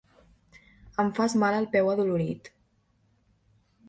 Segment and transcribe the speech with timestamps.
[1.03, 2.49] Em fas mal al peu adolorit.